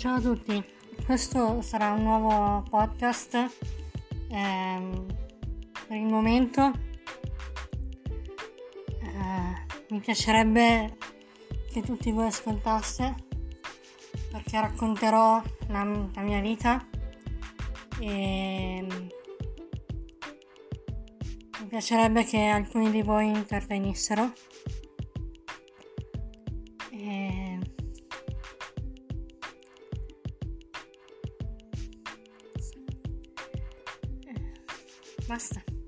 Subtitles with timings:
[0.00, 0.64] Ciao a tutti,
[1.04, 3.34] questo sarà un nuovo podcast.
[4.30, 5.06] Ehm,
[5.86, 6.72] per il momento
[8.98, 10.96] eh, mi piacerebbe
[11.70, 13.14] che tutti voi ascoltaste
[14.32, 15.84] perché racconterò la,
[16.14, 16.82] la mia vita
[18.00, 18.86] e
[21.60, 24.32] mi piacerebbe che alcuni di voi intervenissero.
[35.30, 35.79] ました。